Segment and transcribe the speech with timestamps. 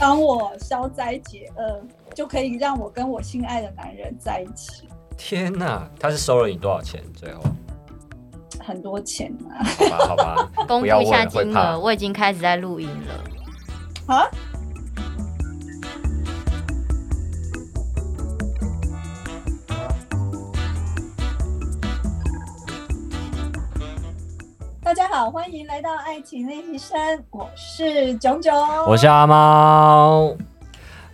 [0.00, 1.82] 帮我消灾解厄，
[2.14, 4.88] 就可以让我跟我心爱的男人在一起。
[5.18, 7.04] 天哪，他是收了你多少钱？
[7.14, 7.42] 最后
[8.64, 9.60] 很多钱啊！
[9.62, 14.14] 好吧，好吧， 公布一下金额，我已经开始在录音了。
[14.14, 14.26] 啊，
[25.10, 26.96] 好，欢迎来到爱情练习生，
[27.30, 28.54] 我是炯炯。
[28.86, 30.36] 我是阿猫。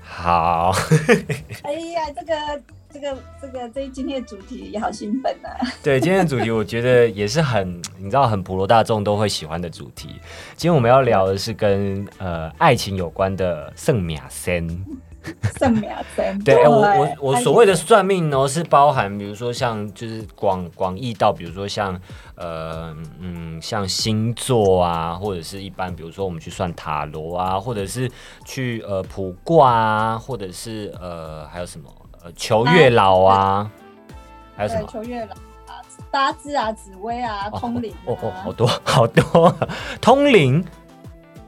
[0.03, 0.71] 好，
[1.65, 2.63] 哎呀，这个
[2.93, 5.57] 这个这个这今天的主题也好兴奋啊！
[5.83, 10.09] 对今天的主题，我觉得也是很，你知道，很普罗大众都会喜欢的主题。
[10.57, 14.69] 今天我们要聊的是跟呃爱情有关的圣米亚森。
[15.59, 21.99] 圣苗森，对，哎我我我所谓的算命呢，是包含比如说像就是广广义到，比如说像
[22.37, 28.11] 呃嗯像星座啊，或者是一般比如说我们去算塔罗啊，或者是
[28.45, 31.89] 去呃卜卦啊，或者是呃还有什么
[32.23, 33.71] 呃求月老啊，
[34.57, 34.89] 还有什对么？
[34.93, 35.33] 求月老
[35.73, 39.57] 啊、八字啊、紫薇啊、通灵哦哦，啊好，多 好多，
[40.01, 40.65] 通灵？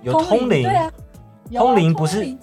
[0.03, 0.63] 有通灵？
[0.63, 0.91] 对，啊，
[1.55, 2.39] 通灵不是灵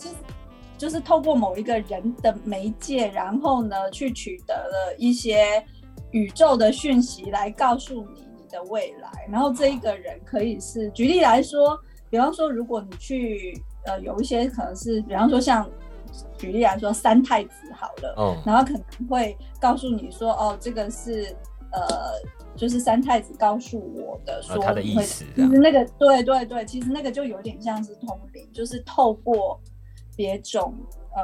[0.78, 5.64] 就是透过某一个人的媒介，然后呢去取得了一些
[6.12, 15.70] 宇宙的讯息来告诉你你的未来，然后这一个人可以是举例来说，比方说如果你去呃有一些可能是，比方说像
[16.38, 21.36] 举例来说三太子好了，嗯然后可能会告诉你说，哦，这个是
[21.72, 21.88] 呃，
[22.56, 29.60] 就是三太子告诉我的，说他的意思其实那个对对对，其实那个就有点像是通灵，就是透过
[30.16, 30.74] 别种
[31.16, 31.24] 呃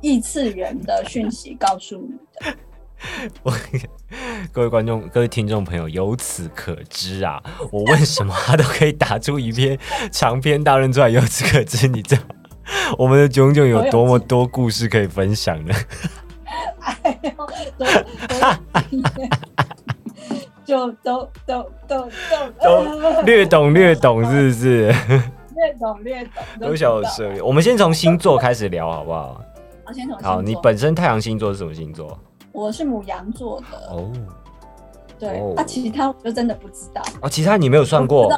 [0.00, 2.54] 异次元的讯息告诉你的。
[3.42, 3.52] 我
[4.50, 9.78] 各位观众、各位听众朋友，由此可知啊，我问什么他都可以打出一篇
[10.10, 11.08] 长篇大论出来。
[11.10, 12.22] 由此可知，你知道
[12.96, 15.74] 我们的炯炯有多么多故事可以分享呢？
[17.02, 17.30] 哎呦，
[17.76, 17.84] 都
[18.64, 20.10] 都
[20.66, 21.30] 就都
[21.86, 22.10] 都
[22.60, 24.94] 都都都略懂略懂，是不是？
[25.56, 27.42] 略懂略懂，都都晓知道得涉猎。
[27.42, 29.40] 我们先从星座开始聊，好不好？
[29.84, 32.18] 好，先从好，你本身太阳星座是什么星座？
[32.52, 34.12] 我是母羊座的，哦
[35.18, 37.02] 对哦，啊，其他我就真的不知道。
[37.22, 38.30] 哦，其他你没有算过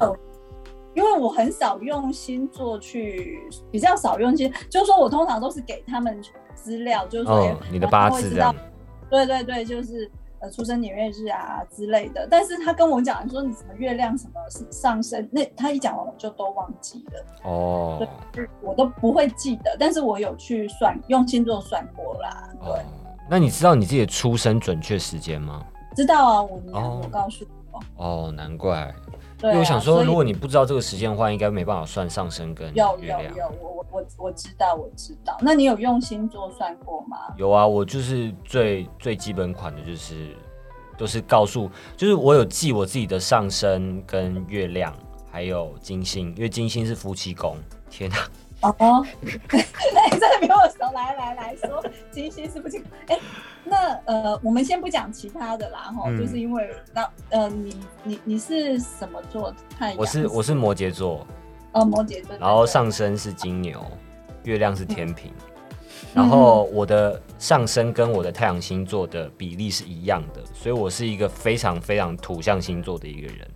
[0.95, 3.39] 因为我很少用星座去，
[3.71, 6.21] 比较少用星，就是说我通常都是给他们
[6.55, 8.53] 资料，就是说、嗯，你的八字这样。
[9.09, 10.11] 对对对，就是
[10.41, 12.27] 呃出生年月日啊之类的。
[12.31, 18.07] 但是他跟我讲说你什么月亮什么是上升，那他一讲完我就都忘记了，哦
[18.63, 19.77] 我都不会记得。
[19.79, 22.49] 但是我有去算，用星座算过啦。
[22.61, 22.79] 对，哦，
[23.29, 25.65] 那你知道你自己的出生准确时间吗？
[25.97, 26.61] 知道啊，我
[27.03, 27.45] 我告诉
[27.97, 28.05] 我。
[28.05, 28.95] 哦，难怪。
[29.39, 33.23] 对、啊，因为我想说，如果你不知道这个时间的话，应该没办法算上升跟有月亮。
[33.23, 35.37] 有有，我我我我知道我知道。
[35.41, 37.17] 那你有用星座算过吗？
[37.37, 40.37] 有啊，我就是最最基本款的，就是
[40.97, 44.93] 都是告诉，就是我有记我自己的上升跟月亮，
[45.31, 47.57] 还有金星，因为金星是夫妻宫。
[47.89, 48.17] 天哪，
[48.61, 50.93] 哦，那你真的比我熟。
[50.95, 52.83] 来来来说，金星是不是？
[53.07, 53.19] 哎，
[53.63, 59.55] 那呃，我们先不讲其他的啦，哈、嗯就是因为那呃，你你你是什么座？
[59.79, 59.99] 太阳？
[59.99, 61.25] 我是我是摩羯座，
[61.73, 63.85] 呃摩羯座，然后上升是金牛，
[64.45, 65.31] 月亮是天平，
[66.13, 73.49] 然后我的上升跟我的太阳星座的比例是一样的，所以我是一个非常非常土象星座的一个人。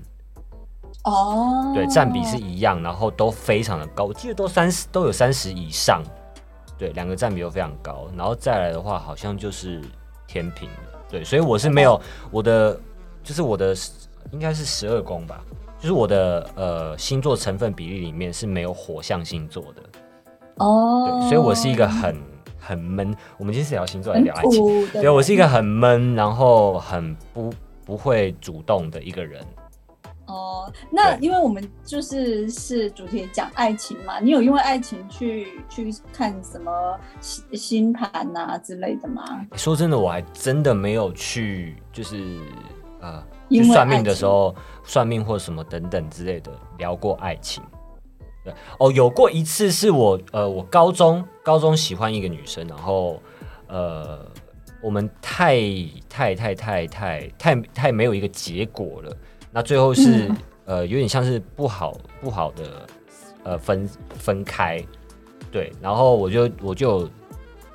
[1.04, 6.00] 哦，对，占比是一样，然后都非常的高，我记得都三十都有三十以上，
[6.78, 9.80] 对，两个占比都非常高，然后再来的话，好像就是
[10.28, 12.78] 天平了，对，所以我是没有我的，
[13.24, 13.74] 就是我的
[14.30, 15.40] 应该是十二宫吧，
[15.80, 19.82] 就是我的呃星座成分比例里面是没有火象星座的，
[20.58, 22.16] 哦，对，所以我是一个很
[22.60, 24.88] 很闷，我们今天是聊星座还是聊爱情？
[24.92, 27.52] 对我是一个很闷，然后很不
[27.84, 29.44] 不会主动的一个人。
[30.32, 39.22] 哦，那因为我们就是是主题讲爱情嘛，你有因为爱情去去看什么星星盘啊之类的吗？
[39.56, 42.38] 说真的，我还真的没有去，就是
[43.00, 43.22] 呃，
[43.64, 44.54] 算命的时候，
[44.84, 47.62] 算命或什么等等之类的聊过爱情。
[48.42, 53.22] 对，哦，有过一次是我呃，我高中高中喜欢一个女生，然后
[53.68, 54.26] 呃，
[54.82, 55.60] 我们太
[56.08, 59.16] 太太太太太太没有一个结果了，
[59.52, 60.36] 那最后是、嗯。
[60.64, 62.86] 呃，有点像是不好不好的
[63.42, 64.80] 呃分分开，
[65.50, 67.10] 对，然后我就我就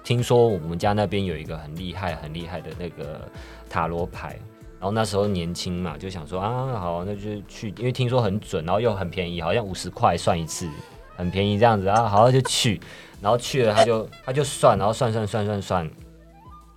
[0.05, 3.29] 听说我们家那边有一个很厉害很厉害的那个
[3.69, 4.39] 塔罗牌，
[4.79, 10.65] 然后那时候年轻嘛，就想说啊，好，那就去，因为听说很准，然后又很便宜，好像五十块算一次，
[11.17, 12.79] 很便宜这样子啊，好就去。
[13.21, 15.91] 然后去了他就他就算，然后算算算算算，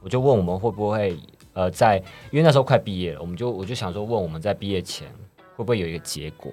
[0.02, 1.16] 我就问我们会不会
[1.60, 1.96] 呃在，
[2.30, 5.08] 因为那时候快毕业了，我们就我就想说问我们在毕业前
[5.56, 6.52] 会不会有一个结果，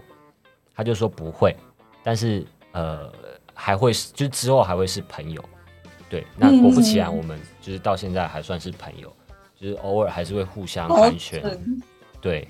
[0.76, 1.56] 他就说不会，
[2.04, 3.12] 但是呃
[3.54, 5.42] 还会是就之后还会是朋友，
[6.10, 9.12] 对，那果不其然，嗯我们就是到现在还算是朋友，
[9.60, 11.58] 就是偶尔还是会互相好寒暄，
[12.20, 12.48] 对。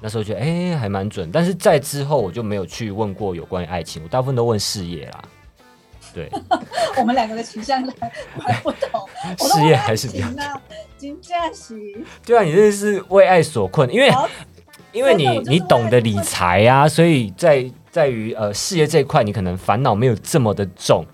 [0.00, 5.24] 那时候觉得哎、还蛮准，但是在之后我就没有去问过有关于爱情，我大部分都问事业啦。
[6.14, 6.30] 对，
[6.96, 8.08] 我们两个的取向还
[8.38, 9.08] 还不同，
[9.48, 10.62] 事业还是比较爱情啊，
[10.96, 11.74] 金价喜，
[12.24, 14.28] 对啊，你这是为爱所困，因为好。
[14.92, 21.04] 因为你你懂得理财啊，所以在在于呃事业这一块，你可能烦恼没有这么的重。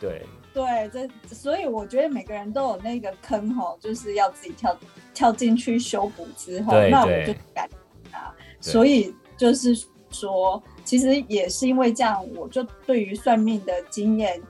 [0.00, 4.74] 对，对，这所以我觉得每个人都有那个坑吼，就是要自己跳
[5.12, 7.68] 跳进去修补之后，那我就不敢
[8.10, 8.32] 啊。
[8.58, 9.76] 所以就是
[10.10, 14.40] 说，其实也是因为这样，我就对于算命的经验，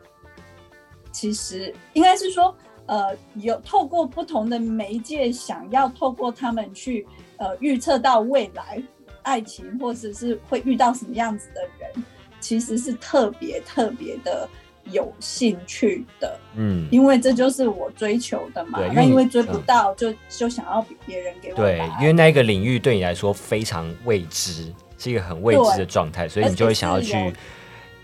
[1.12, 2.54] 其实应该是说，
[2.86, 7.06] 呃，有透过不同的媒介，想要透过他们去
[7.36, 8.82] 呃预测到未来
[9.22, 12.04] 爱情，或者是会遇到什么样子的人，
[12.40, 14.48] 其实是特别特别的
[14.90, 19.62] 有兴趣的，嗯，因为这就是我追求的嘛那因为追不嗯。
[19.66, 27.32] 到，就就想要比别人给我对因为那个领域对你来说非常未知，是一个很未知的状态，所以你就会想要去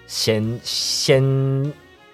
[0.07, 1.23] 先先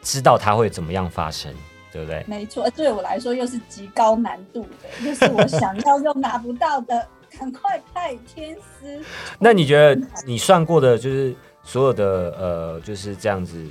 [0.03, 1.55] 知道它会怎么样发生，
[1.93, 2.25] 对不对？
[2.27, 7.07] 没错，对我来说又是极高难度的，又是我想要又拿不到的，
[7.39, 9.01] 赶快派天师。
[9.39, 11.33] 那你觉得你算过的，就是
[11.63, 12.05] 所有的
[12.37, 13.65] 呃，就是这样子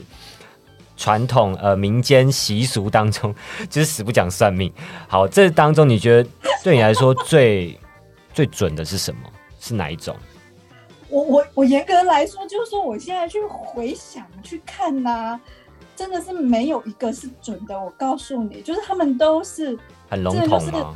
[0.96, 3.36] 传统呃民间习俗当中，
[3.70, 4.72] 就是死不讲算命。
[5.10, 6.30] 好，这当中你觉得
[6.64, 7.78] 对你来说最
[8.34, 9.22] 最准的是什么？
[9.60, 10.16] 是哪一种？
[11.12, 15.40] 我我我严格来说，就是说我现在去回想去看呐、
[15.96, 17.80] 真的是没有一个是准的。
[17.80, 19.78] 我告诉你，就是他们都是
[20.10, 20.96] 很笼统吗？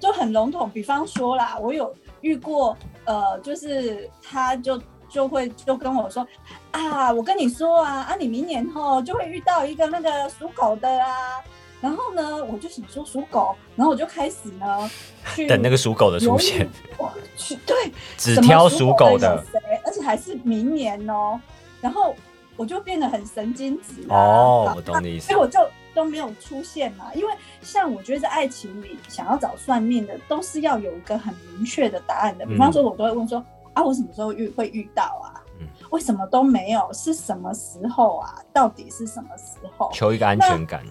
[0.00, 0.68] 就很笼统。
[0.68, 6.26] 比方说啦，我有遇过，呃，就是他就就会就跟我说
[6.72, 11.40] 啊，我跟你说啊，啊，你明年后就会遇到一个那个属狗的啊。
[11.84, 14.90] 然后呢，我就想说属狗，然后我就开始呢
[15.34, 16.66] 去 等那个属狗的出现，
[16.96, 21.38] 我去对，只挑属狗的谁，而且还是明年哦。
[21.82, 22.16] 然后
[22.56, 25.38] 我就变得很神经质啊哦，我懂你意思所以。
[25.38, 25.60] 我就
[25.94, 27.12] 都没有出现嘛。
[27.14, 32.46] 因为像我觉得在爱情里想要找算命的，都是要有一个很明确的答案的。
[32.46, 33.44] 比方说，我都会问说、
[33.74, 35.36] 啊，我什么时候遇会遇到啊？
[35.60, 36.90] 嗯为什么都没有？
[36.94, 38.40] 是什么时候啊？
[38.54, 39.90] 到底是什么时候？
[39.92, 40.82] 求一个安全感，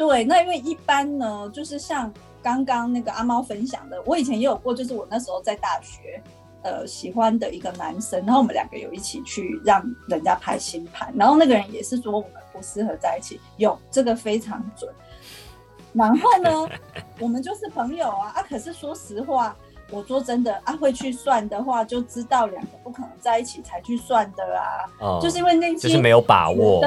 [0.00, 2.10] 对，那因为一般呢，就是像
[2.42, 6.22] 刚刚那个阿猫分享的，我以前也有过，就是我那时候在大学，
[6.62, 14.90] 呃，喜欢的一个男生，然后我们两个有一起去让人家拍星盘，然后那个人也是说我们不适合在一起，有这个非常准。
[15.92, 16.66] 然后呢，
[17.18, 18.42] 我们就是朋友啊啊！
[18.48, 19.54] 可是说实话，
[19.90, 24.64] 我说真的啊，会去算的话，就知道两个不可能在一起才去算的啊。
[24.98, 26.80] 哦就是因为内心就是没有把握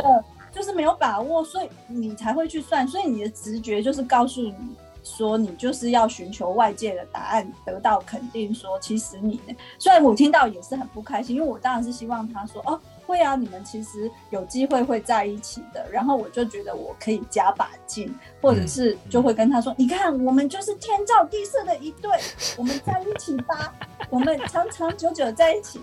[0.53, 2.87] 就是没有把握，所以你才会去算。
[2.87, 4.55] 所以你的直觉就是告诉你
[5.03, 9.41] 说，你就是要寻求外界的答案，得到肯定说，其实你
[9.77, 12.79] 虽然我听到也是很不开心，因为我当然是希望他说哦。
[13.05, 15.85] 会啊，你们其实有机会会在一起的。
[15.91, 22.09] 然后我就觉得我可以加把劲，或者是就会跟他说：“你看，我们就是天造地设的一对，
[22.57, 23.75] 我们在一起吧，
[24.09, 25.81] 我们长长久久在一起。”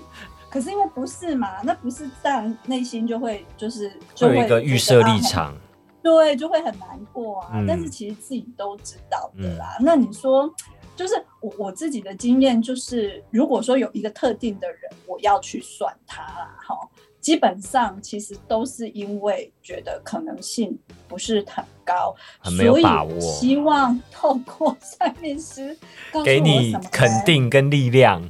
[0.51, 5.57] 可是因为不是嘛，那不是，当然内心就会就是就会有一个预设立场。
[6.03, 7.51] 对，就会很难过啊。
[7.55, 9.77] 嗯但是其实自己都知道的啦。
[9.81, 10.51] 那你说，
[10.97, 16.75] 就是我我自己的经验，就是如果说有一个特定的人，我要去算他啦，哈，
[17.21, 20.77] 基本上其实都是因为觉得可能性
[21.07, 25.77] 不是很高，很没有把握所以希望透过算命师
[26.11, 28.23] 告诉给你肯，定跟力量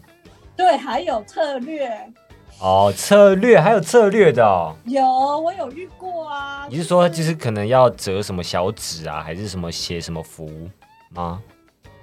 [0.60, 1.90] 对，还有策略。
[2.60, 4.76] 哦，策略还有策略的哦。
[4.84, 5.02] 有，
[5.40, 6.66] 我有遇过啊。
[6.68, 10.68] 你是说就是可能要折什么小纸啊，还是什么写什么符
[11.14, 11.42] 吗？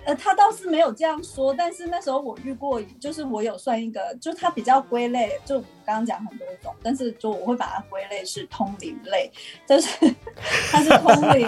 [0.05, 9.31] 呃，他倒是没有这样说，但是那时候我遇过，就是我有算一个，就他比较归类，就我们刚刚讲很多种，但是就我会把它归类是通灵类，
[9.67, 9.89] 就是
[10.71, 11.47] 它是通灵，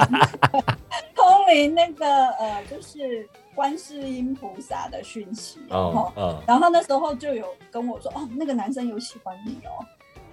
[1.15, 3.27] 通灵那个呃，就是
[3.59, 9.83] 观世音菩萨的讯息哦哦，然后那时候就有跟我说，哦，那个男生有喜欢你哦，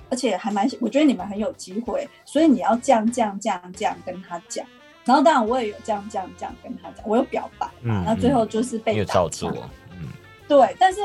[0.09, 4.65] 而且还蛮喜，我觉得你们很有机会，所以你要这样这样这样这样跟他讲。
[5.05, 9.51] 然后当然我也有这样这样这样跟他讲，我有表白嘛，嗯那最后就是被你有打照做。
[9.51, 10.07] 枪，嗯，
[10.47, 11.01] 对，但是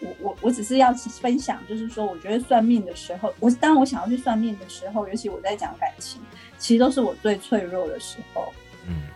[0.00, 6.20] 我我我只是要分享，就是说，我觉得算命的时候，我当我想要去算命的时候，尤其我在讲感情，
[6.58, 8.52] 其实都是我最脆弱的时候。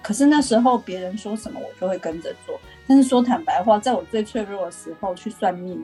[0.04, 2.60] 嗯，可是那时候别人说什么，我就会跟着做。
[2.86, 5.82] 但是说坦白话，在我最脆弱的时候去算命，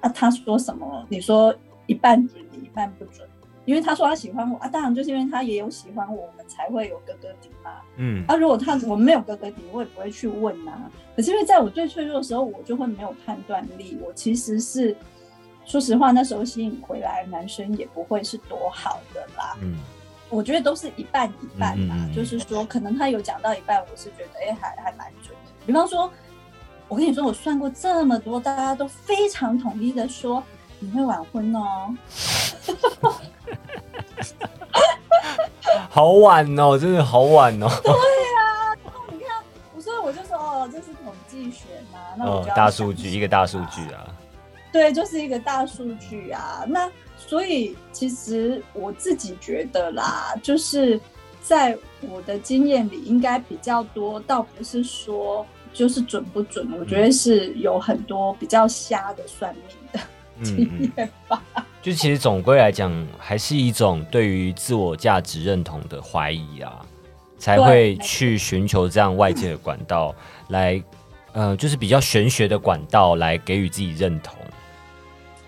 [0.00, 1.54] 啊，他说什么，你说
[1.86, 3.28] 一半准，一半不准。
[3.66, 7.70] 因为他说他喜欢我啊，当然就是因为他也有喜欢我，我们才会有哥哥底嘛。
[7.96, 10.90] 嗯，啊，如果他我没有哥哥底，我也不会去问呐。
[11.14, 13.98] 可是因为在我最脆弱的时候，我就会没有判断力。
[14.02, 14.96] 我其实是
[15.66, 19.54] 说实话，那时候吸引回来男生也不会是多好的啦。
[19.60, 19.76] 嗯，
[20.30, 25.52] 我觉得都是一半一半啦，嗯嗯嗯就是说可能他有讲到一半，我是觉得哎、还还蛮准的。
[25.66, 26.10] 比方说，
[26.88, 30.42] 我跟你说，我算过这么多，大家都非常统一的说
[30.78, 31.94] 你会晚婚哦。
[35.90, 37.66] 好晚哦，真的好晚哦。
[37.66, 38.00] 然后
[39.10, 39.42] 你看，
[39.74, 44.06] 我所以我就说哦，这是统计学嘛，那我哦就要，大数据，一个大数据啊。
[44.72, 46.64] 对，就是一个大数据啊。
[46.66, 46.90] 那
[47.28, 50.98] 所以其实我自己觉得啦，就是
[51.42, 55.44] 在我的经验里，应该比较多，倒不是说
[55.74, 60.00] 就是准不准，我觉得是有很多比较瞎的算命的
[60.42, 61.42] 经嗯嗯，验吧。
[61.82, 66.80] 就其实总归来讲，还是一种对于自我价值认同的怀疑啊，
[67.38, 70.14] 才会去寻求这样外界的管道
[70.48, 70.82] 来，
[71.32, 74.34] 呃，就是比较玄学的管道来给予自己认同。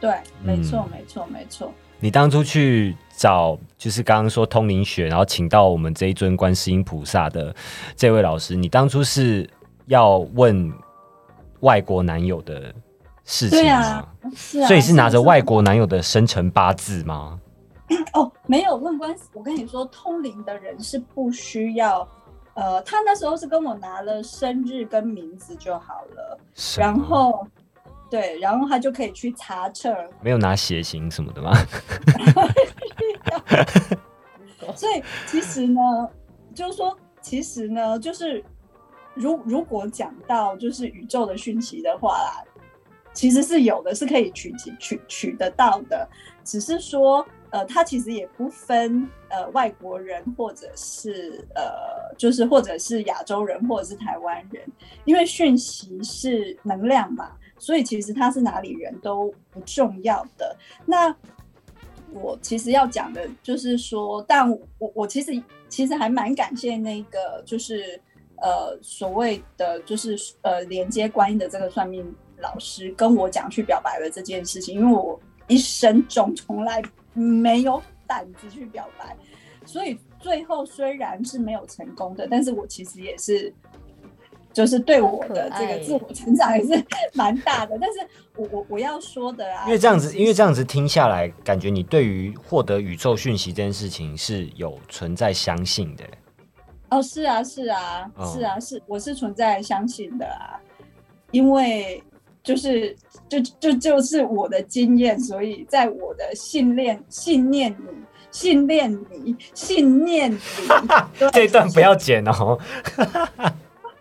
[0.00, 1.73] 对，没错，嗯没错，没错。
[2.02, 7.54] 你当初去找，就是刚刚说通灵学，然后请到我们这一尊观世音菩萨的
[7.95, 9.49] 这位老师，你当初是
[9.85, 10.73] 要问
[11.61, 12.75] 外国男友的
[13.25, 13.62] 事情吗？
[13.62, 14.66] 对啊，是啊。
[14.66, 17.38] 所以是拿着外国男友的生辰八字吗？
[18.14, 19.25] 哦，没有问关系。
[19.35, 22.09] 我跟你说，通灵的人是不需要，
[22.54, 26.38] 呃，他那时候是跟我拿了生日跟名字就好了，
[26.78, 27.47] 然后
[28.11, 29.95] 对，然后他就可以去查册。
[30.21, 31.52] 没有拿血型什么的吗？
[34.76, 35.81] 所以其实呢，
[36.55, 38.45] 就是说，其实呢，就是
[39.14, 42.45] 如如果讲到就是宇宙的讯息的话啦，
[43.12, 46.09] 其实是有的，是可以取取取取得到的，
[46.45, 47.25] 只是说。
[47.52, 54.64] 呃，它其实也不分呃外国人或者是呃，就是或者是亚洲人或者是台湾人，
[55.05, 60.57] 因为讯息是能量嘛，所以其实他是哪里人都不重要的。
[60.87, 61.14] 那
[62.12, 65.31] 我其实要讲的就是说，但我我其实
[65.69, 68.00] 其实还蛮感谢那个就是
[68.38, 79.17] 呃所谓的就是呃连接观音的这个算命老师跟我讲去表白了这件事情，因为我一生中从来没有胆子去表白，
[79.64, 83.55] 所以最后虽然是没有成功的，但是我其实也是。
[84.52, 86.69] 就是对我的这个自我成长还是
[87.14, 87.99] 蛮大的，但是
[88.37, 96.04] 我我我要说的啊，因为这样子，因为这样子听下来，感觉你对于获得宇宙讯息这件事情是有存在相信的。
[96.90, 100.59] 哦，是啊，是啊，哦是啊，是，我是存在相信的啊，
[101.30, 102.02] 因为
[102.42, 102.97] 就是
[103.28, 107.76] 就就就是我的经验，所以在我的信念信念里。
[108.33, 110.38] 信念里，信念里，
[111.19, 112.57] 对这一段不要剪哦。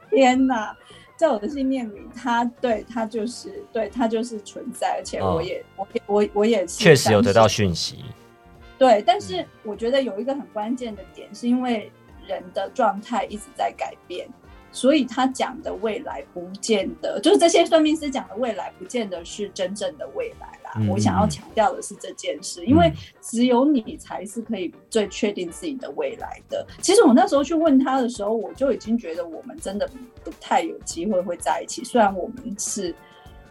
[0.10, 0.76] 天哪，
[1.16, 5.36] 在我的信念里，他对他就是对他就是存在，而且哦。
[5.36, 8.04] 我也、我也我我也是确实有得到讯息。
[8.78, 11.92] 对，但是我觉得有一个很关键的点，是因为
[12.26, 14.28] 人的状态一直在改变，
[14.72, 20.72] 所以他讲的未来不见得，就是这些算命师讲的未来，不见得是真正的未来啦。
[20.78, 26.66] 嗯我想要强调的是这件事，因为嗯只有你才是可以最确定自己的未来的。
[26.82, 29.90] 其实我那时候去问他的时候，我就已经觉得我们真的
[30.24, 32.94] 不太有机会会在一起，虽然我们是。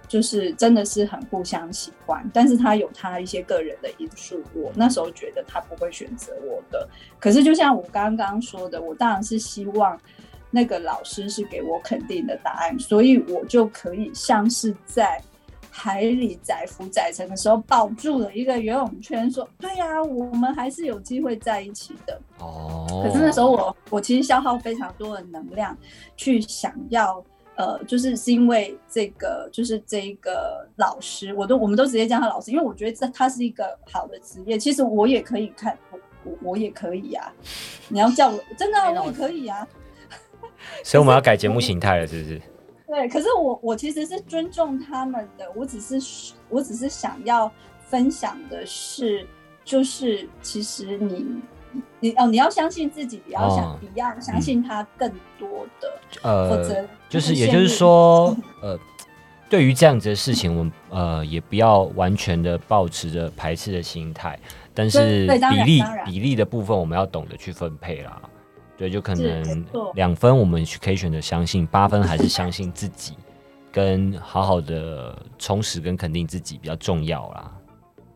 [0.09, 6.89] 就是真的是很互相喜欢，但是他有他一些个人的因素，我那时候觉得他不会选择我的。
[7.21, 10.01] 可是就像我刚刚说的，我当然是希望
[10.51, 15.23] 那个老师是给我肯定的答案，所以我就可以像是在
[15.71, 25.77] 海里载浮载沉的时候抱住了一个游泳圈，说：“对呀、我们还是有机会在一起的。”哦，可是那时候我我其实消耗非常多的能量
[26.17, 27.25] 去想要。
[27.59, 34.57] 呃，就是是因为这个，就是这一个老师，我都我们都直接叫他老师，因为我觉得这他是一个好的职业。
[34.57, 37.33] 其实我也可以看，我我我也可以啊。
[37.89, 39.67] 你要叫我，真的、啊、我也可以啊。
[40.85, 42.43] 所以我们要改节目形态了，是不是？
[42.87, 47.51] 对，可是我我其实是尊重他们的，我只是我只是想要
[47.85, 49.27] 分享的是，
[49.65, 51.27] 就是其实你
[52.01, 55.93] 你哦，你要相信自己，比要想、哦比要相信他更多的。
[56.23, 58.79] 否呃则，就是也就是说， 呃，
[59.51, 64.39] 对于这样子的事情，我们呃也不要完全的保持着排斥的心态，
[64.73, 68.23] 但是比例比例的部分，我们要懂得去分配啦。
[68.79, 73.15] 对，就可能两分我们可以选择相信，八分还是相信自己，
[73.73, 77.53] 跟好好的充实跟肯定自己比较重要啦。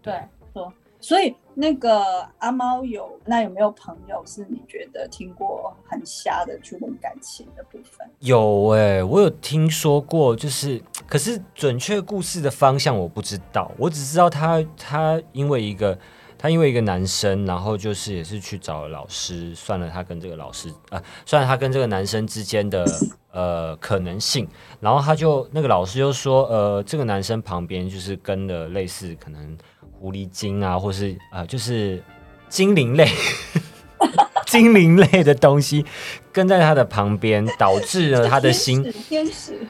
[0.01, 0.15] 对，
[0.55, 0.73] 错。
[1.01, 2.01] 所以那个
[2.39, 8.09] 阿猫有那有没有朋友是你觉得听过很瞎的去问感情的部分？
[8.21, 15.99] 有哎、我有听说过，就是可是准确故事的方向我不知道，我只知道他他因为一个
[16.43, 22.85] 他因为一个男生，然后就是也是去找老师，算了他跟这个老师啊、算了他跟这个男生之间的
[23.31, 24.49] 呃可能性，
[24.81, 29.57] 然后他就那个老师就说，呃，这个男生旁边就是跟了类似可能
[29.93, 32.03] 狐狸精啊，或是呃就是
[32.49, 33.09] 精灵类。
[34.47, 35.87] 精灵类的东西
[36.33, 39.67] 跟在他的旁边，导致了他的心天使天使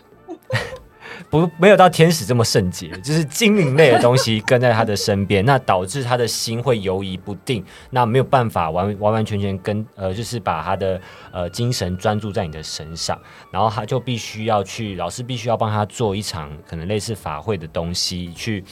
[1.33, 11.01] 不没有到天使这么圣洁， 就是精灵类的东西跟在他的身边，那导致他的心会游移不定，那没有办法完完完全全跟呃，就是把他的
[11.33, 13.19] 呃精神专注在你的身上，
[13.51, 18.63] 然后他就必须要去，老师必须要帮他做一场可能类似法会的东西，去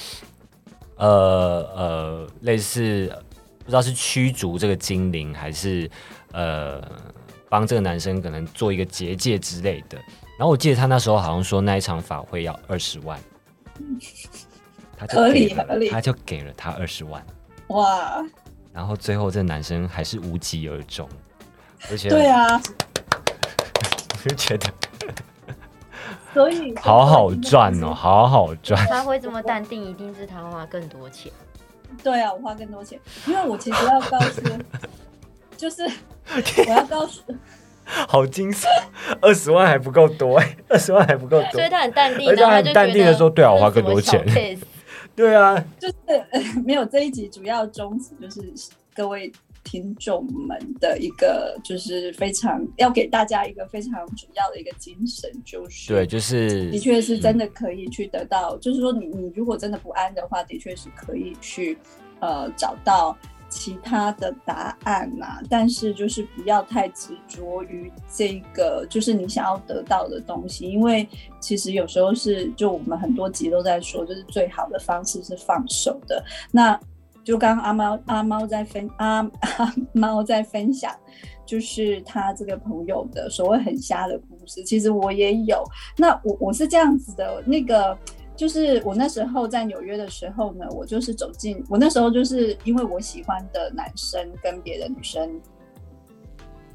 [0.96, 3.10] 呃呃类似
[3.64, 5.90] 不知道是驱逐这个精灵，还是
[6.32, 6.78] 呃
[7.48, 9.96] 帮这个男生可能做一个结界之类的。
[10.40, 13.20] 然后我记得他那时候好像说那一场法会要二十万，
[14.96, 17.22] 他就合理给了合理他就给了他二十万，
[17.66, 18.24] 哇，
[18.72, 21.06] 然后最后这男生还是无疾而终，
[21.90, 22.58] 而且对啊，
[24.24, 24.72] 我就觉得
[26.32, 27.92] 所以好好赚哦，。
[27.92, 28.82] 好好赚。
[28.86, 31.30] 他会这么淡定，一定是他花更多钱。
[32.02, 34.40] 对啊，我花更多钱，因为我其实要告诉，
[35.58, 35.82] 就是
[36.66, 37.20] 我要告诉，
[37.84, 38.66] 好惊悚，
[39.20, 41.68] 二十万还不够多哎，二十万还不够多所以。
[41.68, 44.24] 他很淡定，而且他很淡定地觉得说对啊我花更多钱
[45.16, 49.30] 对啊，就是、呃没有这一集主要宗旨就是各位
[49.62, 61.76] 听众们的一个，就是非常要给大家一个非常主要的一个精神，就是对，就是的确是真的可以去得到，就是说你你如果真的不安的话，的确是可以去
[62.20, 63.14] 呃找到
[63.50, 71.06] 其他的答案呐、但是就是不要太执着于这个，就是你想要得到的东西，因为
[71.40, 76.24] 其实有时候是就我们很多集都在说，就是最好的方式是放手的。
[76.52, 76.78] 那
[77.24, 79.18] 就刚刚阿猫阿猫在分阿
[79.58, 80.90] 阿猫在分享，
[81.44, 85.62] 就是他这个朋友的所谓很瞎的故事，其实我也有。
[85.98, 87.96] 那我我是这样子的，那个
[88.40, 95.38] 就是我那时候在纽约的时候呢，我就是走进我那时候就是因为我喜欢的男生跟别的女生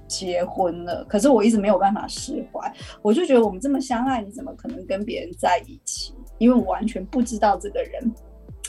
[0.07, 6.13] 结婚了，可是我一直没有办法释怀，我就觉得我们这么相爱，你怎么可能跟别人在一起？
[6.37, 8.13] 因为我完全不知道这个人，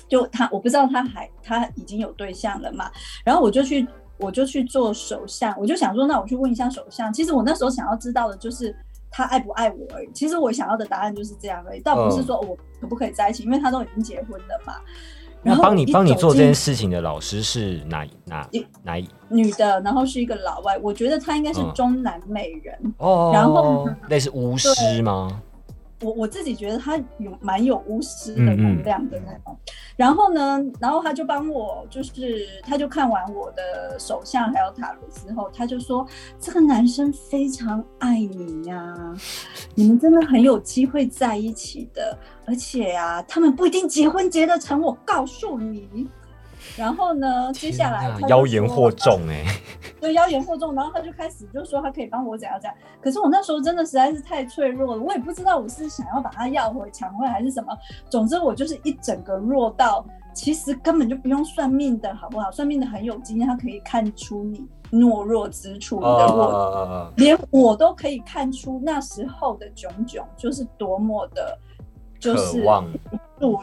[0.08, 2.90] 就他我不知道他还他已经有对象了嘛，
[3.26, 3.86] 然后我就去。
[4.18, 7.12] 我就去做首相，我就想说，那我去问一下首相。
[7.12, 8.74] 其实我那时候想要知道的就是
[9.16, 10.08] 他爱不爱我而已。
[10.12, 14.74] 其实我想要的答案就是这样而已，倒不是说我可不可以在一起，因为他都已经结婚了嘛。
[15.42, 22.94] 然后那帮你帮你做这件事情的老师是哪哪一哪一女的，然后是一个老外，我觉得她应该是嗯中南美人。
[22.98, 23.30] 哦？
[23.32, 25.40] 然后类似巫师吗？
[26.06, 29.58] 我我自己觉得他有蛮有巫师的能量的那种。
[29.96, 36.06] 然后呢，然后他就帮我，就是他就看完我的手相还有塔罗之后，他就说
[36.38, 38.94] 这个男生非常爱你呀、
[39.74, 42.16] 你们真的很有机会在一起的，
[42.46, 46.08] 而且呀、他们不一定结婚结得成，我告诉你。
[46.76, 49.44] 然后呢，接下来妖言惑众哎、
[50.00, 57.76] 对，妖言惑众，然后他就开始就说他可以帮我怎样怎样，可是我那时候真的实在是太脆弱了，我也不知道我是想要把他要回抢回还是什么，
[58.10, 62.50] 总之我就是一整个弱到，其实根本就不用算命的好不好？
[62.50, 71.58] 算命的很有经验，他可以看出你懦弱之处，你的弱哦，连我都可以看出那时候的炯炯，就是多么的，
[72.20, 72.62] 就是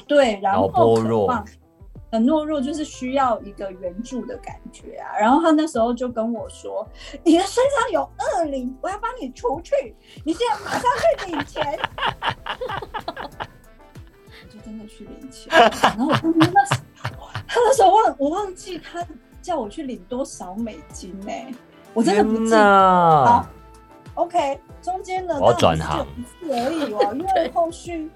[0.07, 0.85] 对，然后渴
[1.25, 1.45] 望
[2.13, 5.17] 很懦弱，就是需要一个援助的感觉啊。
[5.19, 6.87] 然后他那时候就跟我说
[7.25, 10.83] ：“你的身上有恶灵，我要帮你除去，你现在马上
[11.17, 11.79] 去领钱。
[14.45, 16.79] ”我就真的去领钱，然后我就那时
[17.47, 19.03] 他那时候忘我忘记他
[19.41, 21.31] 叫我去领多少美金呢、
[21.95, 23.25] 我真的不天记得。
[23.25, 23.47] 好
[24.13, 28.11] ！OK，中间的，我转行一次而已哦，因为后续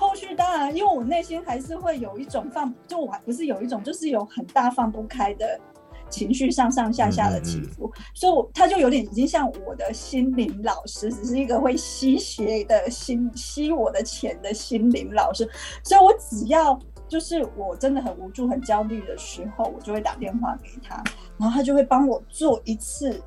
[0.00, 5.60] 后续当然，因为我内心还是会有一种放，就我还不是有一种，就是有很大放不开的
[6.08, 15.46] 情绪上上下下的起伏，所以我他就有点已经像我的心灵老师，只是一个会吸血的心吸我的钱的心灵老师，
[15.84, 20.94] 所以我只要就是我真的很无助、很焦虑的时候，我就会打电话给他，
[21.36, 23.22] 然后他就会帮我做一次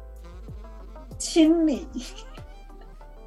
[1.19, 1.87] 清理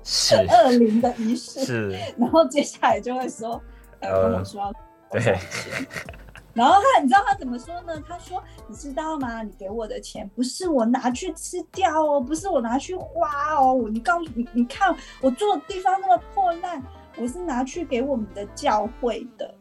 [0.06, 3.60] 是 二零的仪式，是， 然后接下来就会说，
[4.00, 4.72] 呃，呃跟我说要
[5.10, 5.86] 对多少钱。
[6.54, 8.02] 然后他，你知道他怎么说呢？
[8.08, 9.42] 他说：“你知道吗？
[9.42, 13.74] 你给我的钱不是我拿去吃掉哦，不是我拿去花哦。
[13.74, 16.82] 我你告诉你，你看我住的地方那么破烂，
[17.18, 19.54] 我是拿去给我们的教会的。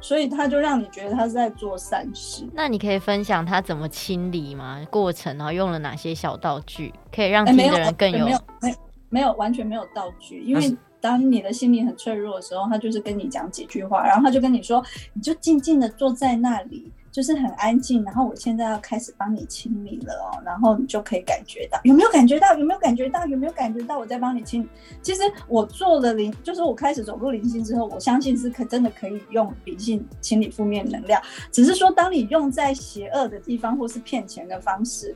[0.00, 2.44] 所以他就让你觉得他是在做善事。
[2.52, 4.84] 那你可以分享他怎么清理吗？
[4.90, 8.76] 过程，然后用了哪些小道具，可以让哎，听，的人更有没有，没有，
[9.10, 22.52] 没有，完全没有道具，因为当你的心灵很脆弱的时候，他就是跟你讲几句话，然后他就跟你说，你就静静的坐在那里，就是很安静，然后我现在要开始帮你清理了哦，然后你就可以感觉到，有没有感觉到？
[22.58, 23.24] 有没有感觉到？
[23.26, 24.68] 有没有感觉到我在帮你清理？
[25.00, 35.14] 其实我做了灵，就是我开始走入灵性之后，我相信是可真的可以用灵性清理负面能量，只是说当你用在邪恶的地方或是骗钱的方式，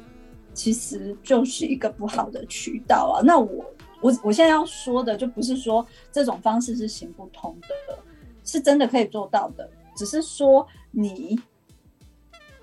[0.55, 3.23] 其实就是一个不好的渠道啊。
[3.25, 3.65] 那我
[4.03, 7.99] 我我现在要说的就不是说这种方式是行不通的，
[8.45, 11.41] 是真的可以做到的，只是说你。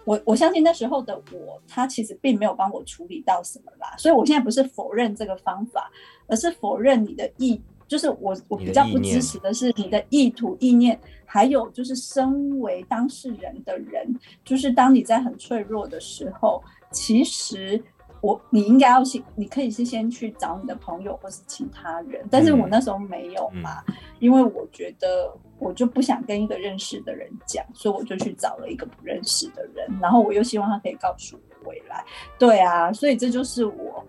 [0.05, 5.91] 我我相信那时候的我，他其实并没有帮我处理到什么啦，所以我现在不是否认这个方法，
[6.25, 17.79] 而是否认你的意，就是我我比较不支持的是你的意图意念，还有就是身为当事人的人，就是当你在很脆弱的时候，其实
[18.21, 23.83] 我你应该要先，你可以是先去找你的朋友或是其他人，但是我嗯那时候没有嘛，
[24.19, 32.03] 因为我觉得我就不想跟一个认识的人讲，所以我就去找了一个不认识的人，然后我又希望他可以告诉我未来。
[32.37, 34.05] 对啊，所以这就是我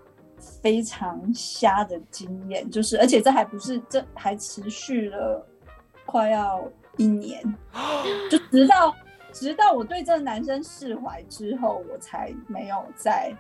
[0.63, 5.47] 非常瞎的经验，就是而且这还不是，这还持续了
[6.05, 7.43] 快要一年，
[8.31, 8.95] 就直到
[9.33, 13.33] 直到我对这个男生释怀之后，我才没有再，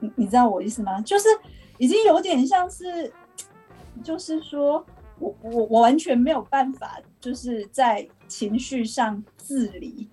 [0.00, 1.00] 你你知道我意思吗？
[1.02, 1.28] 就是
[1.76, 3.12] 已经有点像是，
[4.02, 4.84] 就是说
[5.18, 10.08] 我我我完全没有办法，就是在情绪上自理。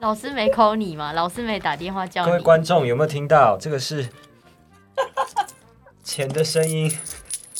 [0.00, 1.12] 老师没 call 你吗？
[1.12, 2.40] 老师没打电话叫各位？
[2.40, 3.56] 观众有没有听到？
[3.56, 4.06] 这个是
[6.04, 6.90] 钱的声音，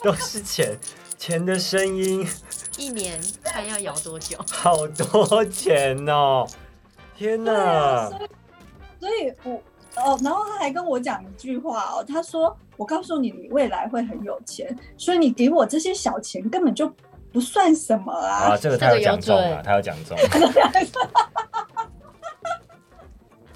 [0.03, 0.79] 都是钱，
[1.17, 2.27] 钱的声音，
[2.77, 4.39] 一年看要摇多久？
[4.53, 6.47] 好多钱哦！
[7.17, 8.21] 天哪所！
[8.21, 8.29] 以
[9.01, 9.63] 所以我
[9.97, 16.93] 哦，然后他还跟我讲一句话哦，他说：“我告诉你，你未来会很有钱，所以你给我这些小钱根本就
[17.33, 18.53] 不算什么啊。
[18.53, 20.17] 啊，这个他有讲中了，这个有准他有讲中，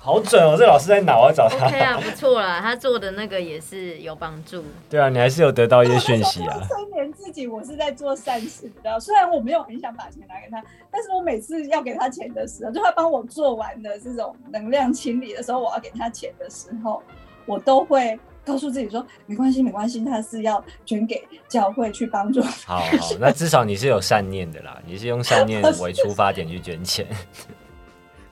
[0.02, 0.56] 好准哦！
[0.58, 1.18] 这老师在哪？
[1.18, 1.66] 我要找他。
[1.66, 4.64] OK 啊，不错啦，他做的那个也是有帮助。
[4.88, 6.58] 对啊，你还是有得到一些讯息啊。
[6.66, 8.98] 催眠自己，我是在做善事，你知道？
[8.98, 17.02] 虽然我没有很想把钱拿给他，但是我每次要给他钱的时候，就他帮我做完的这种能量清理的时候，我要给他钱的时候，
[17.44, 22.40] 我都会告诉自己说，没关系，没关系，他是要捐给教会去帮助。
[22.64, 27.06] 好好，那至少你是有善念的啦，你是用善念为出发点去捐钱。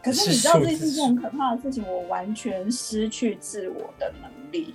[0.03, 4.75] 可是你知道这数字是件很可怕的事情，我完全失去自我的能力，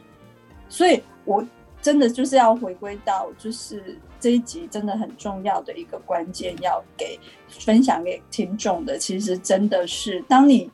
[0.67, 1.43] 所以我
[1.81, 10.69] 真的就是要回归到，就是这一集真的很重要的一个关键，要给分享给听众的，其实真的是当你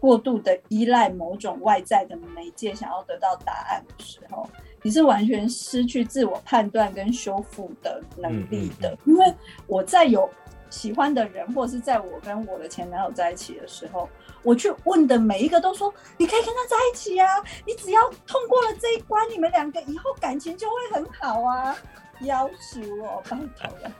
[0.00, 4.48] 过度的依赖某种外在的媒介，想要得到答案的时候，
[4.82, 9.32] 你是完全失去自我判断跟修复的能力的，嗯因为
[9.66, 10.28] 我在有。
[10.72, 14.08] 喜欢的人，或者是在我跟我的前男友在一起的时候，
[14.42, 17.28] 我去问的每一个都说，你可以跟他在一起啊，
[17.66, 21.76] 你只要通过了这一关，你们两个以后感情就会很好啊。
[22.22, 23.92] 要求我拜托了，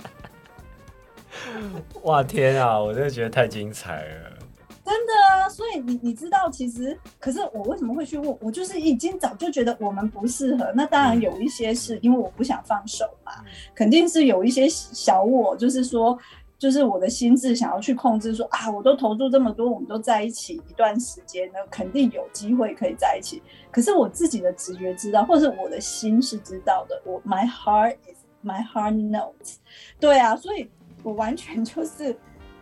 [2.05, 4.39] 哇天啊，我真的觉得太精彩了。
[4.85, 5.49] 真的啊。
[5.49, 8.39] 所以你你知道，其实可是我为什么会去问？
[8.41, 10.73] 我就是已经早就觉得我们不适合。
[10.75, 13.33] 那当然有一些是因为我不想放手嘛，
[13.75, 16.19] 肯定是有一些小我，就是说。
[16.63, 23.43] 就是我的心智想要去控制说，啊，我都投入这么多，我们都在一起一段时间呢，肯定有机会可以在一起。
[23.69, 29.57] 可是我自己的直觉知道，或者是我的心是知道的，我 my heart is my heart knows。
[29.99, 30.71] 对啊，所以
[31.03, 32.17] 我完全就是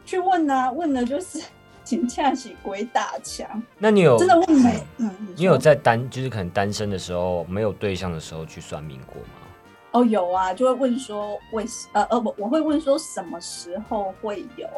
[0.07, 1.39] 去问啊，问的就是
[1.85, 4.81] 请恰起鬼打墙，那你有真的问没？
[4.97, 9.40] 嗯，你有在单就是可能单身的时候没有对象的时候去算命过吗？
[9.93, 14.69] 哦，有啊，就会问说为什呃呃，我我会问说什么时候会有，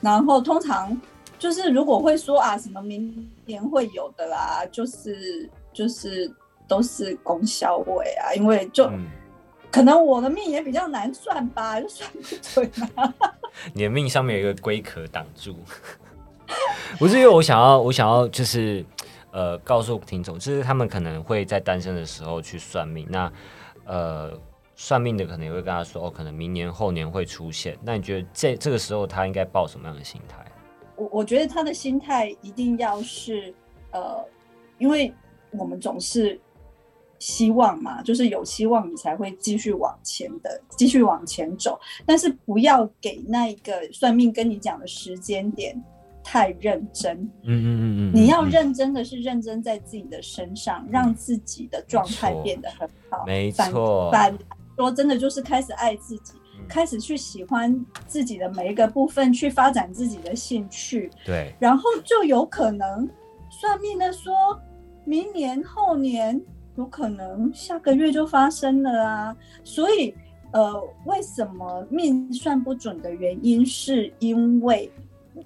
[0.00, 1.00] 然后通常
[1.38, 6.30] 就是如果会说啊什么明年会有的啦，就是就是
[6.68, 8.84] 都是功效位啊，因为就。
[8.86, 9.06] 嗯，
[9.70, 13.14] 可能我的命也比较难算吧，就算不准啊。
[13.72, 15.56] 你的命上面有一个龟壳挡住。
[16.98, 18.84] 不是因为我想要，我想要就是
[19.30, 23.32] 呃告诉听众，就是他们可能会在单身的时候去算命，那
[23.84, 24.32] 呃
[24.74, 27.78] 算命的可能也会跟他说，哦，可能明年后年会出现。
[27.82, 30.44] 那你觉得这这个时候他应该抱什么样的心态？
[30.96, 33.54] 我我觉得他的心态一定要是
[33.92, 34.24] 呃，
[34.78, 35.12] 因为
[35.50, 36.40] 我们总是
[37.18, 41.78] 希望嘛，就是有希望你才会继续往前的，继续往前走。
[42.04, 45.80] 但是不要给那一个算命跟你讲的时间点
[46.24, 47.16] 太认真。
[47.42, 53.24] 嗯嗯嗯嗯，你要嗯认真的是认真在自己的身上，让自己的状态变得很好。
[53.26, 54.36] 没反错反
[54.76, 63.08] 说真的就是开始爱自己，嗯开始去喜欢自己的每一个部分，去发展自己的兴趣，对，然后就有可能
[63.50, 64.32] 算命的说，
[65.04, 66.40] 明年后年
[66.76, 69.36] 有可能下个月就发生了啊。
[69.64, 70.14] 所以
[70.52, 74.90] 呃，为什么命算不准的原因，是因为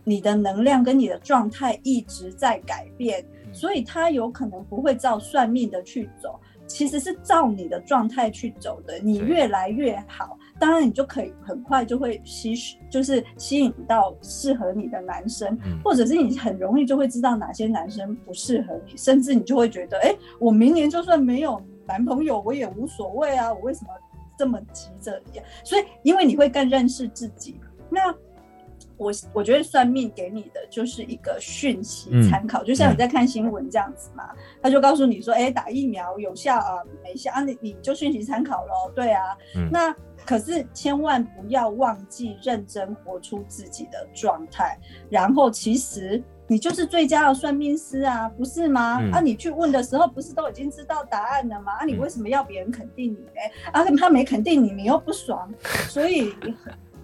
[0.05, 6.38] 你的能量跟你的状态一直在改变，嗯所以它有可能不会照算命的去走。
[6.68, 12.57] 其实是照你的状态去走的，你越来越好，当然你就可以很快就会吸，
[12.90, 23.90] 就是吸引到适合你的男生，嗯或者是你很容易就会知道哪些男生不适合你，甚至你就会觉得，哎，我明年就算没有男朋友，我也无所谓啊，我为什么
[24.37, 25.22] 这么急着？
[25.62, 28.12] 所以，因为你会更认识自己，那。
[28.96, 34.30] 我我觉得算命给你的就是一个讯息嗯参考，就像你在看新闻这样子嘛，
[34.62, 38.90] 他就告诉你说，哎，打疫苗有效啊，没效啊，你你就讯息参考咯。
[38.94, 44.78] 对啊，嗯那可是千万不要忘记认真活出自己的状态，
[45.11, 48.98] 然后其实你就是最佳的算命师啊，不是吗？
[49.00, 51.72] 嗯啊，你去问的时候不是都已经知道答案了吗？
[51.80, 53.70] 啊，你嗯为什么要别人肯定你呢？
[53.72, 55.52] 啊，他没肯定你，你又不爽，
[55.88, 56.32] 所以。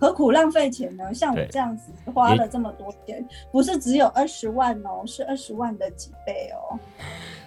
[0.02, 1.14] 何苦浪费钱呢？
[1.14, 6.76] 像我这样子花了这么多钱，不是只有二十万哦，是二十万的几倍哦。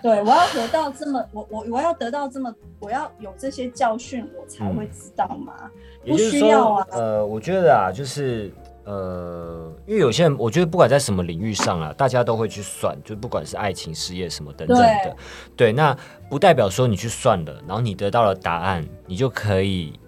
[0.01, 5.69] 对，我要得到这么，我我我要得到这么，我要有这些教训，我才会知道嘛。
[6.07, 8.49] 不需要啊，呃，我觉得啊，就是
[8.85, 15.15] 呃，因为有些人，我觉得不管在什么领域上啊，大家都会去算，就不管是爱情、事业什么等等的，
[15.57, 15.93] 对，那
[16.29, 19.99] 不代表说你去算了，然后你得到了答案，你就可以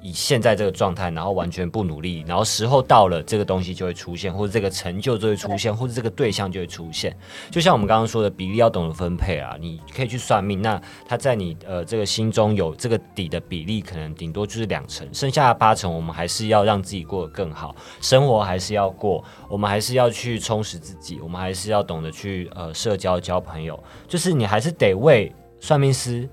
[0.00, 7.16] 以现在这个状态，然后完全不努力，然后时候到了，这个东西就会出现，或者这个成就就会出现，或者这个对象就会出现。
[7.50, 26.28] 就像我们刚刚说的，比例要懂得分配啊，你可以去算命，那他在你呃这个心中有这个底的比例，可能顶多就是两成，剩下的八成，我们还是要让自己过得更好，生活还是要过，我们还是要去充实自己，我们还是要懂得去呃社交交朋友，就是你还是得为算命师。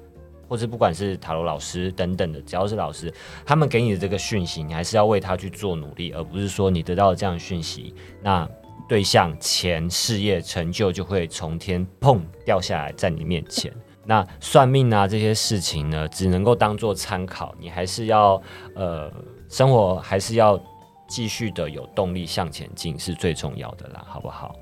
[0.47, 3.13] 或者不管是塔罗老师等等的，只要是老师，
[3.45, 8.47] 他们给你的这个讯息，你还是要为他去做努力，而不是说你得到了这样的讯息，那
[8.88, 13.73] 对象、钱、事业、成就就会从天砰掉下来在你面前。
[14.08, 18.39] 那算命啊这些事情呢，只能够当做参考，你还是要
[18.75, 19.12] 呃
[19.49, 20.60] 生活还是要
[21.08, 24.55] 继续的有动力向前进，是最重要的啦，好不好？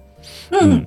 [0.52, 0.86] 嗯，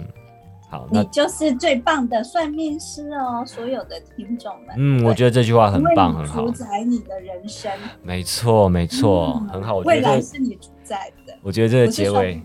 [0.68, 4.74] 好，那你就是最棒的算命师哦，所有的听众们。
[4.76, 7.70] 嗯，我觉得得这句话很棒，很好主，宰你的人生，
[8.02, 9.76] 没错，没错，嗯很好。
[9.76, 12.42] 我觉未来是你主宰的，我觉得这个结尾。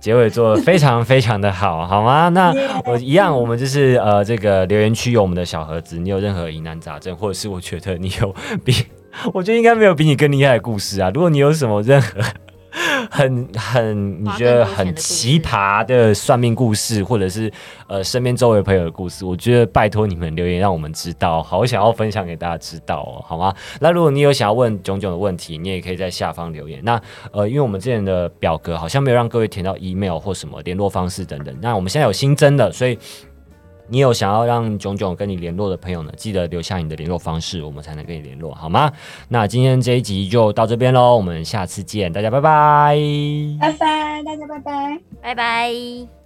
[0.00, 2.28] 结尾做的非常非常的好，好吗？
[2.30, 2.52] 那
[2.86, 8.74] 我一样，我们就是呃，这个留言区有我们的小盒子，你有任何疑难杂症，或者是我觉得你有比，
[9.32, 11.08] 我觉得应该没有比你更厉害的故事啊。
[11.14, 12.20] 如果你有什么任何
[13.10, 17.50] 很很你觉得很奇葩的算命故事，或者是
[17.86, 23.54] 呃身边周围朋友的故事，我觉得拜托你们留言让我们知道，好想要分享给大家知道哦，好吗？
[23.80, 26.80] 那如果你有想要问炯炯的问题，你也可以在下方留言。
[26.84, 27.00] 那
[27.32, 32.98] 呃，因为我们之前的表格好像没有让各位填到 email 或什么联络方式等等，那我们现在有新增的，所以
[33.92, 38.90] 你有想要让炯炯跟你联络的朋友呢，记得留下你的联络方式，我们才能跟你联络，好吗？
[39.28, 42.96] 那今天这一集就到这边喽，我们下次见，大家拜拜。
[43.60, 44.98] 拜拜，大家拜拜。
[45.20, 46.21] 拜拜。